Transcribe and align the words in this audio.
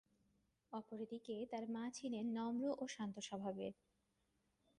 অপরদিকে 0.73 1.35
তার 1.51 1.65
মা 1.69 1.83
ছিলেন 1.93 2.25
নম্র 2.37 2.63
ও 2.77 2.83
শান্ত 2.87 3.15
স্বভাবের। 3.19 3.73